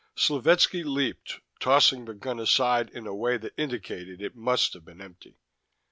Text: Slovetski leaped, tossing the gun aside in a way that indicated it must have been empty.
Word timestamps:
Slovetski 0.15 0.83
leaped, 0.83 1.41
tossing 1.59 2.05
the 2.05 2.15
gun 2.15 2.39
aside 2.39 2.89
in 2.89 3.05
a 3.05 3.13
way 3.13 3.37
that 3.37 3.53
indicated 3.55 4.19
it 4.19 4.35
must 4.35 4.73
have 4.73 4.83
been 4.83 4.99
empty. 4.99 5.37